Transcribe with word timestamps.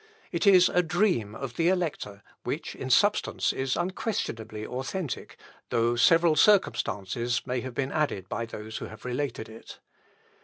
It 0.31 0.47
is 0.47 0.67
a 0.67 0.81
dream 0.81 1.35
of 1.35 1.57
the 1.57 1.67
Elector, 1.69 2.23
which 2.43 2.73
in 2.73 2.89
substance 2.89 3.53
is 3.53 3.75
unquestionably 3.77 4.65
authentic, 4.65 5.37
though 5.69 5.95
several 5.95 6.35
circumstances 6.35 7.43
may 7.45 7.61
have 7.61 7.75
been 7.75 7.91
added 7.91 8.27
by 8.27 8.47
those 8.47 8.77
who 8.77 8.85
have 8.85 9.05
related 9.05 9.47
it. 9.47 9.77